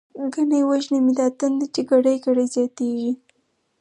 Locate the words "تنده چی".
1.39-1.81